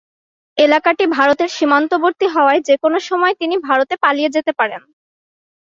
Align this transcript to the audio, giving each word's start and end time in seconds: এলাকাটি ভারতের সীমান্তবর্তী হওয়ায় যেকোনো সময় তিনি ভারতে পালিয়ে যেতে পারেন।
এলাকাটি 0.57 1.03
ভারতের 1.17 1.49
সীমান্তবর্তী 1.49 2.27
হওয়ায় 2.27 2.61
যেকোনো 2.61 2.97
সময় 3.09 3.33
তিনি 3.35 3.55
ভারতে 3.67 3.95
পালিয়ে 4.03 4.33
যেতে 4.35 4.51
পারেন। 4.59 4.81